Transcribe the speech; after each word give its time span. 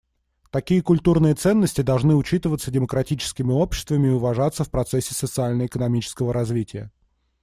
Такие 0.49 0.81
культурные 0.81 1.35
ценности 1.35 1.81
должны 1.81 2.15
учитываться 2.15 2.71
демократическими 2.71 3.51
обществами 3.51 4.07
и 4.07 4.09
уважаться 4.13 4.63
в 4.63 4.71
процессе 4.71 5.13
социально-экономического 5.13 6.33
развития. 6.33 6.89